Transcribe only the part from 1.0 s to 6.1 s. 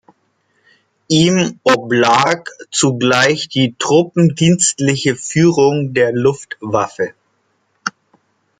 Ihm oblag zugleich die truppendienstliche Führung